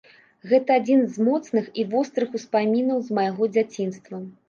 Гэта 0.53 0.77
адзін 0.81 1.03
з 1.17 1.27
моцных 1.27 1.69
і 1.83 1.87
вострых 1.93 2.29
успамінаў 2.43 3.07
з 3.11 3.23
майго 3.23 3.55
дзяцінства. 3.57 4.27